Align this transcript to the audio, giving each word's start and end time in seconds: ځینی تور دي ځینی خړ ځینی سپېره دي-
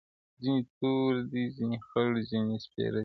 ځینی 0.41 0.61
تور 0.79 1.11
دي 1.31 1.43
ځینی 1.55 1.77
خړ 1.87 2.11
ځینی 2.29 2.55
سپېره 2.65 2.99
دي- 2.99 2.99